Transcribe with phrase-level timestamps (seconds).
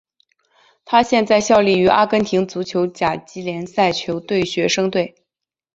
[0.83, 5.13] 他现在效力于阿根廷足球甲级联赛球队学生队。